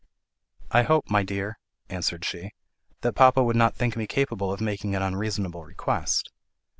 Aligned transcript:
"I 0.71 0.81
hope, 0.81 1.11
my 1.11 1.21
dear," 1.21 1.59
answered 1.87 2.25
she, 2.25 2.53
"that 3.01 3.13
papa 3.13 3.43
would 3.43 3.55
not 3.55 3.75
think 3.75 3.95
me 3.95 4.07
capable 4.07 4.51
of 4.51 4.59
making 4.59 4.95
an 4.95 5.03
unreasonable 5.03 5.63
request." 5.63 6.31